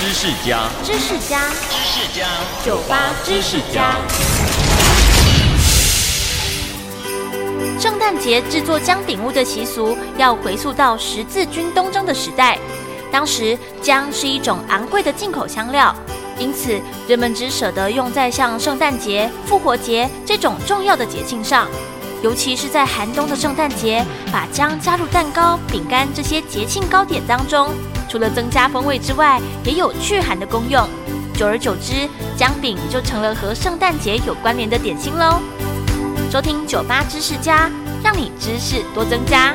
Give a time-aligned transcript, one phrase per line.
[0.00, 2.26] 知识家，知识家，知识家，
[2.64, 3.96] 酒吧知识家。
[7.78, 12.58] 圣诞节制作姜饼屋的习俗要回溯到十字军东征的时代，
[13.12, 15.94] 当时姜是一种昂贵的进口香料，
[16.38, 21.68] 因此人们只舍得用在像圣诞节、复活节这种重要的节庆上。
[22.22, 27.68] 尤其是在寒冬的圣诞节，把姜加入蛋糕、饼干这些节庆糕点当中，
[28.10, 30.84] 除了增加风味之外，也有驱寒的功用。
[31.32, 35.40] 久而久之，姜饼就成了和圣诞节有关联的点心喽。
[36.28, 37.70] 收听酒吧知识家，
[38.02, 39.54] 让你知识多增加。